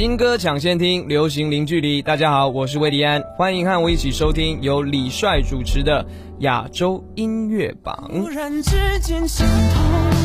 [0.00, 2.00] 新歌抢先听，流行零距离。
[2.00, 6.02] 大家好，我是魏迪安，欢迎和我一起收听由李帅主持的
[6.38, 8.08] 亚洲音乐榜。
[8.10, 10.19] 突然之间心痛。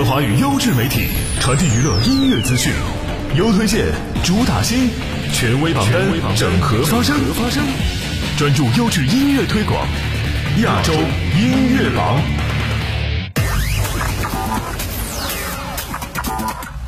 [0.00, 1.08] 合华语优质媒体，
[1.40, 2.72] 传递娱乐音乐资讯，
[3.36, 3.84] 优推荐，
[4.24, 4.88] 主打新，
[5.30, 7.14] 权威榜单，整合发声，
[8.38, 9.86] 专注优质音乐推广，
[10.62, 12.18] 亚洲音乐榜。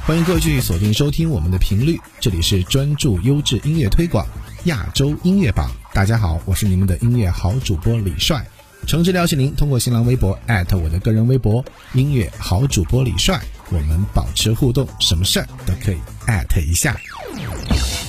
[0.06, 4.26] 欢迎各位继续锁定收听我们的频率，这里是专注优质音乐推广，
[4.64, 5.70] 亚洲音乐榜。
[5.92, 8.42] 大家好，我是你们的音乐好主播李帅。
[8.86, 10.38] 诚挚邀请您通过新浪微博
[10.82, 16.96] 我的个人微博音乐好主播李帅，我们保持互动，什么事儿都可以艾特一下。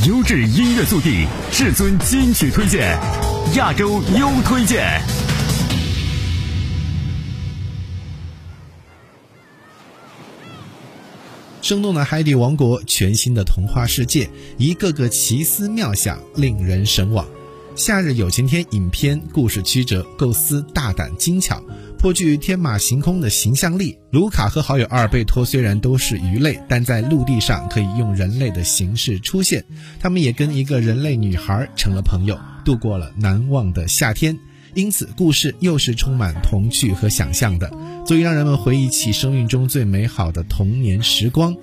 [0.06, 2.98] 优质音乐速递，至尊金曲推荐，
[3.56, 5.02] 亚洲优推荐。
[11.62, 17.26] 生动的海底王国，全新的童话世界，一个个奇思妙想，令人神往。
[17.76, 21.60] 夏日有晴天影片故事曲折，构思大胆精巧，
[21.98, 23.98] 颇具天马行空的形象力。
[24.12, 29.66] 卢卡和好友阿尔贝托虽然都是鱼类，但在陆地上可以用人类的形式出现。
[30.00, 34.38] 他们也跟一个人类女孩成了朋友，度过了难忘的夏天。
[34.76, 37.72] 因此，故事又是充满童趣和想象的，
[38.06, 41.56] 足以让人们回忆起生命中最美好的童年时光。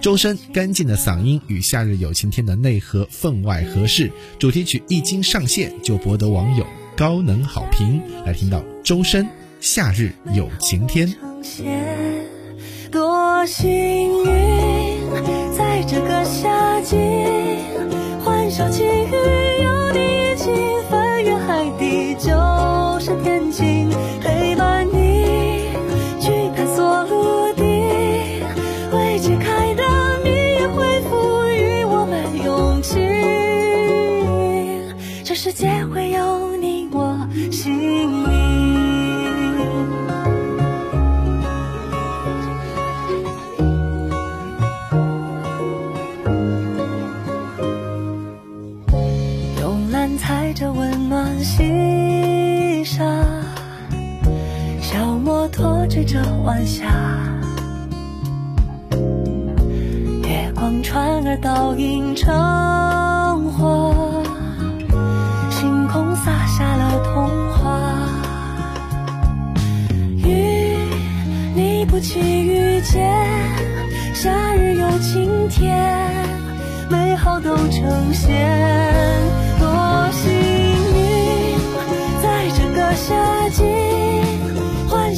[0.00, 8.00] 周深干净的嗓音与《夏日有晴天》的内核分外合适，主题曲一经上线就博得网友高能好评。
[8.26, 9.24] 来听到周深
[9.60, 11.08] 《夏日有晴天》。
[12.90, 14.26] 多幸运，
[15.56, 16.96] 在这个夏季，
[18.22, 19.43] 欢笑奇遇
[56.14, 56.84] 着晚霞，
[60.22, 62.32] 月光船儿倒映成
[63.50, 63.92] 画，
[65.50, 67.80] 星空洒下了童话。
[70.18, 70.76] 与
[71.56, 73.12] 你不期遇见，
[74.14, 76.14] 夏日有晴天，
[76.88, 78.30] 美好都呈现。
[79.58, 79.66] 多
[80.12, 80.32] 幸
[80.94, 81.58] 运，
[82.22, 83.64] 在这个夏季，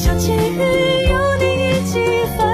[0.07, 0.61] 有起雨
[1.09, 1.99] 有你一起
[2.39, 2.46] 分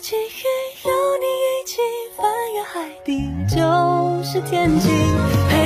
[0.00, 1.76] 记遇有你一起
[2.16, 2.24] 翻
[2.54, 4.90] 越海底就是天晴
[5.50, 5.59] 陪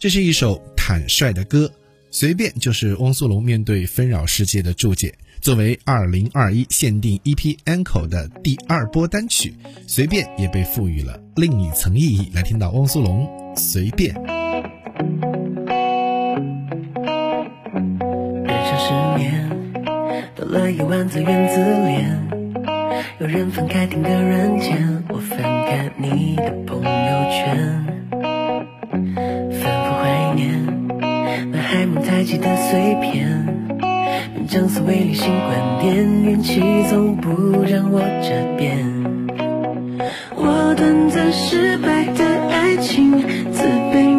[0.00, 1.70] 这是一首坦率的歌。
[2.10, 5.14] 随便就是汪苏泷面对纷扰世界的注解。
[5.42, 9.54] 作为二零二一限定 EP Encore 的第二波单曲，
[9.86, 12.30] 随便也被赋予了另一层意义。
[12.34, 14.14] 来听到汪苏泷随便。
[14.14, 14.24] 人
[18.64, 19.50] 生十年，
[20.34, 22.26] 多了一万字原子恋。
[23.20, 27.99] 有人分开听个人间，我翻看你的朋友圈。
[32.20, 33.46] 埃记的碎片。
[34.46, 38.76] 江思维理新观点，运气总不让我这边。
[40.36, 44.09] 我短暂失败的爱情，自卑。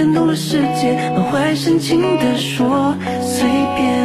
[0.00, 4.00] 感动了世界，满怀深情的说随便。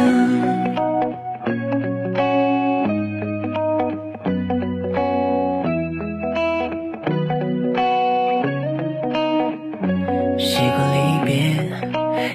[10.38, 11.34] 习惯离别，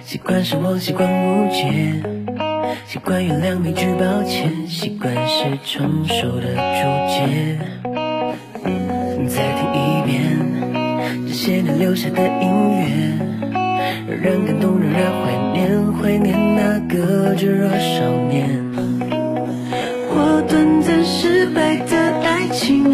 [0.02, 2.02] 习惯失望，习惯误解，
[2.88, 6.82] 习惯原谅没句抱歉，习惯是成熟的注
[7.14, 7.60] 解。
[9.28, 10.18] 再听一遍
[11.28, 12.50] 这些年留下的音
[12.80, 13.31] 乐，
[14.12, 18.60] 让人感动，仍然怀念，怀念那个炙热少年。
[20.10, 22.94] 我短暂失败的爱情，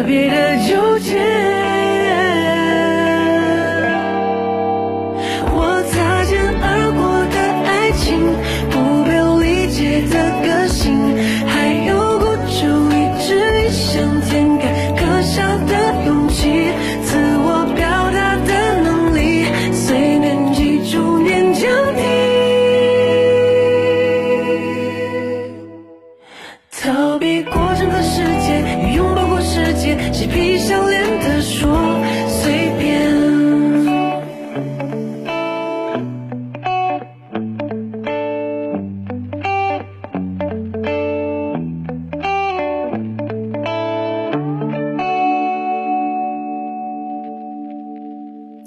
[0.00, 0.79] 特别的酒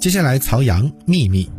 [0.04, 1.50] 接下来，曹阳秘密。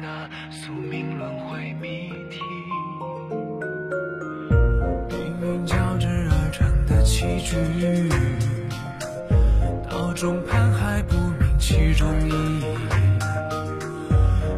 [0.00, 2.40] 那宿命轮回谜题。
[5.08, 7.56] 命运交织而成的棋局，
[9.88, 12.64] 到终盘还不明其中意义。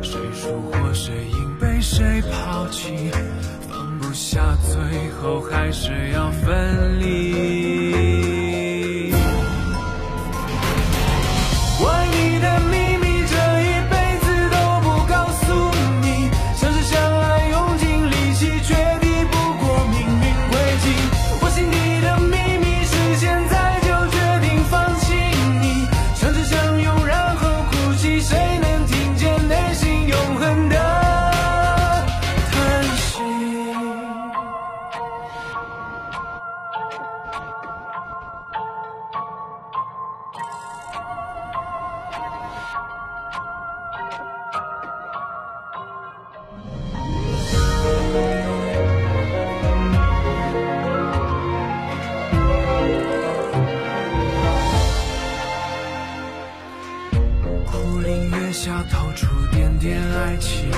[0.02, 3.10] 谁输或谁赢，被谁抛弃，
[3.68, 7.57] 放不下，最后还是要分离。
[58.60, 60.68] 下透出点点爱情，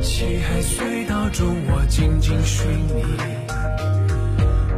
[0.00, 3.04] 漆黑隧道中我静静寻觅，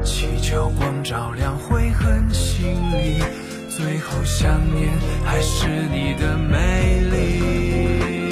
[0.03, 3.23] 祈求光照亮悔恨心里，
[3.69, 4.91] 最后想念
[5.25, 8.26] 还是你的美丽。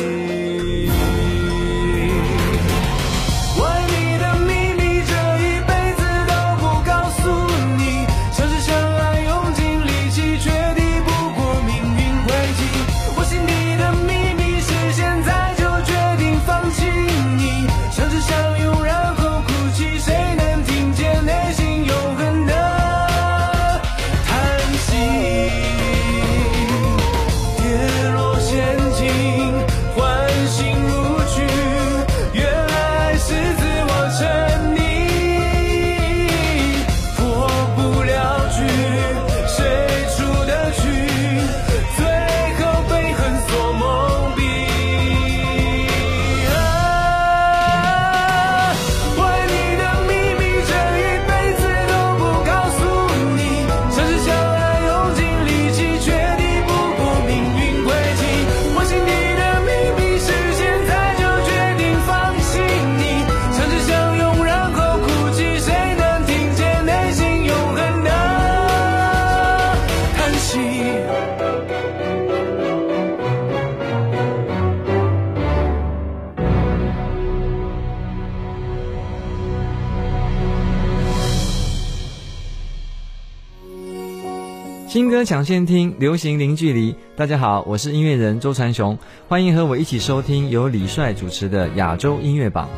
[84.95, 86.95] 新歌抢先听，流行零距离。
[87.17, 88.97] 大家好，我是音乐人周传雄，
[89.27, 92.69] 欢迎和我一起收听由李帅主持的亚洲音乐榜。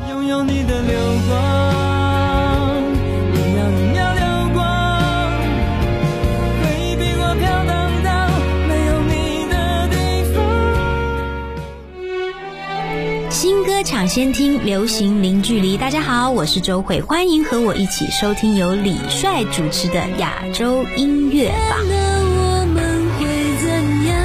[14.07, 15.75] 抢先听，流行零距离。
[15.75, 21.77] 大家好，我是周慧，欢迎和我一起收听由李帅主持的亚洲音乐榜。
[21.89, 23.27] 那我们会
[23.59, 23.67] 怎
[24.07, 24.17] 样？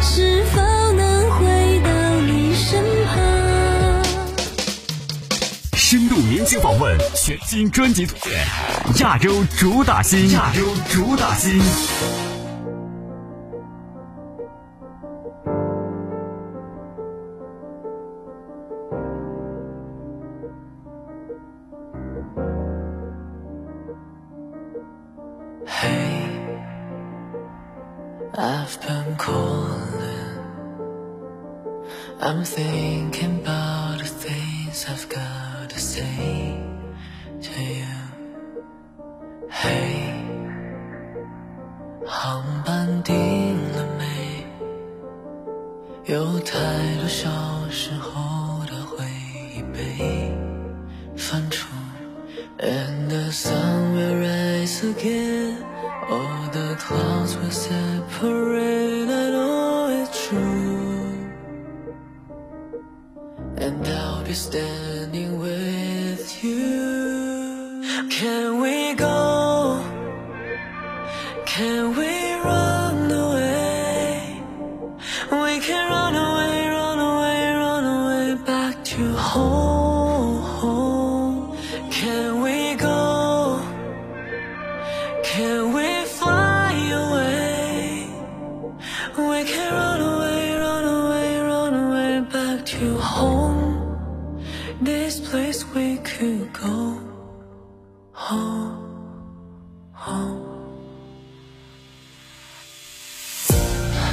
[0.00, 1.44] 是否能回
[1.84, 1.90] 到
[2.22, 3.20] 你身旁？
[5.74, 8.42] 深度明星访问，全新专辑推荐，
[9.00, 11.60] 亚洲主打新，亚洲主打新。
[57.52, 57.81] myself.
[95.42, 96.96] Place we could go
[98.12, 98.78] home,
[99.92, 100.40] home.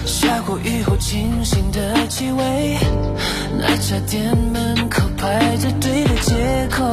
[0.07, 2.77] 下过雨后清新的气味，
[3.59, 6.83] 奶茶店门口排着队的街口，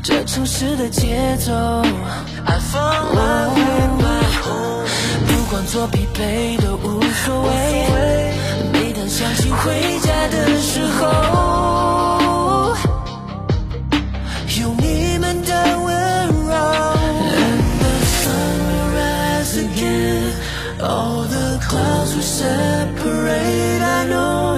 [0.00, 4.86] 这城市的节奏，I found my way back home。
[5.26, 8.30] 不管多疲惫都无所谓，
[8.72, 11.02] 每当想起回家的时候，
[20.84, 23.80] All the clouds will separate.
[23.80, 24.53] I know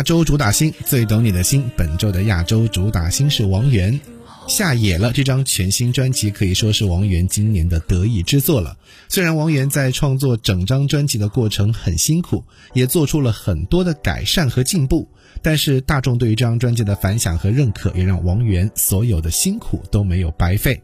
[0.00, 4.00] 亚洲主打星最懂你的心，本周的亚洲主打星是王源。
[4.48, 8.78] 下野了这张全新专辑可以说是王源今年的得意之作了。
[9.10, 12.42] 虽然王源在创作整张专辑的过程很辛苦，
[12.72, 15.06] 也做出了很多的改善和进步，
[15.42, 20.82] 但是大众对于这张专辑的反响和认可，也让王源所有的辛苦都没有白费。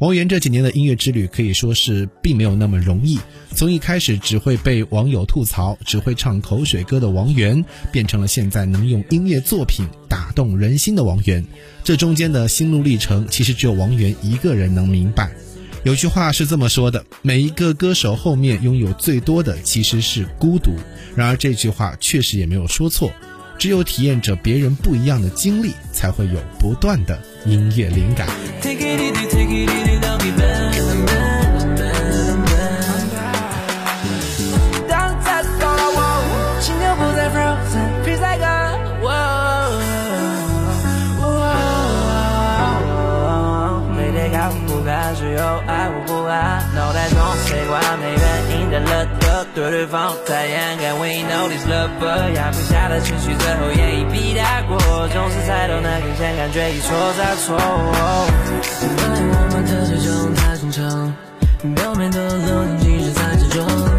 [0.00, 3.18] 王源这几年的音乐之旅可以说是并没有那么容易，
[3.54, 11.44] 从一开始只会被网友吐槽、只会唱口水歌的王源，变成了现在能用音乐作品打动人心的王源。
[11.84, 15.30] 这中间的心路历程，其实只有王源一个人能明白。
[15.84, 20.70] 有句话是这么说的：每一个歌手后面拥有最多的其实是孤独。
[21.14, 23.12] 然而这句话确实也没有说错，
[23.60, 28.26] 只有体验着别人不一样的经历，才会有不断的音乐灵感。
[49.60, 57.58] 对对方太掩盖，We know this love，压不下的情绪最后也一笔带过，总是猜透那根线，感觉一错再错。
[58.96, 61.14] 本来我们的这种太正常，
[61.74, 63.89] 表面的冷静其实在假装。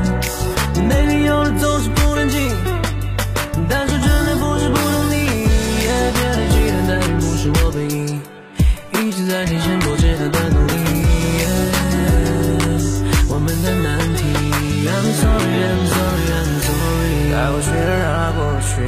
[18.81, 18.87] 它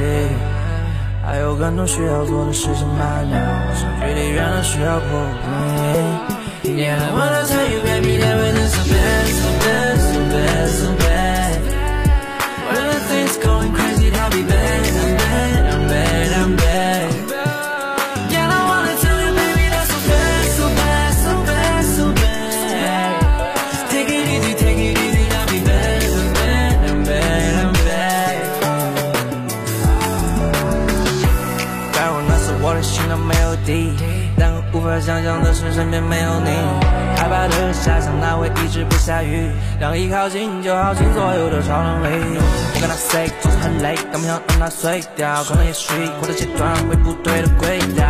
[1.24, 3.40] 还有更多需要做的事情慢点，
[3.74, 5.08] 相距离远了需要破
[5.42, 6.74] 冰。
[6.76, 8.54] Yeah, I wanna tell you, baby, that when
[35.74, 36.50] 身边没有你。
[37.16, 39.48] 害怕的下场那会一直不下雨，
[39.80, 42.38] 让一靠近就耗尽所有的超能力。
[42.74, 48.04] 我跟他 say 总是很累，但不想让它碎掉，可能也许过的阶段会不对的轨道。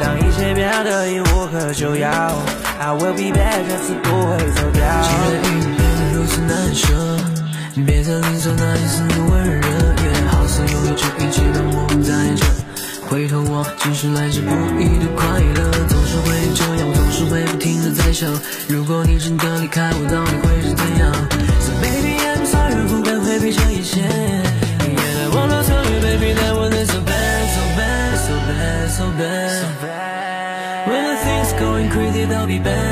[0.00, 2.10] 当一切变得已无可救药
[2.80, 4.82] ，I will be back，这次不会走掉。
[5.02, 6.86] 既然已经变得如此难舍，
[7.86, 9.68] 别再吝啬那一丝的温热，
[10.02, 12.61] 也好似拥有这一切让我们在这。
[13.12, 14.48] 回头我只是来之不
[14.80, 18.26] 易的快乐，总是会这样，我总是会不停的在想，
[18.66, 21.12] 如果你真的离开我，到底会是怎样
[21.60, 24.00] ？So baby I'm sorry，不敢回避这一切。
[24.00, 29.04] Yeah, I wanna tell you, baby, that when it's so bad, so bad, so bad, so
[29.84, 30.88] bad.
[30.88, 32.91] When the things going crazy, they'll be bad,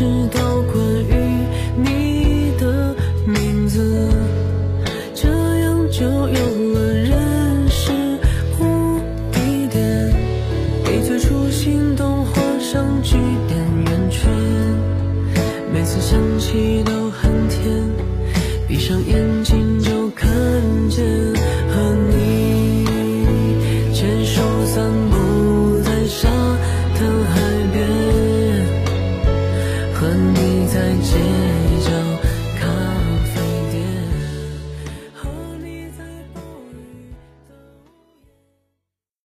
[0.00, 0.62] 知道